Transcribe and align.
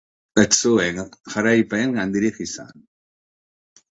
Ez 0.43 0.53
zuen 0.59 1.01
jarraipen 1.33 2.01
handirik 2.05 2.39
izan. 2.47 2.75